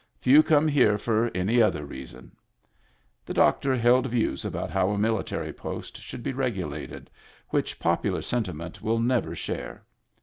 [0.19, 2.31] Few come here for any other reason."
[3.23, 7.11] The doctor held views about how a military post should be regulated,
[7.49, 9.85] which popular sentiment will never share.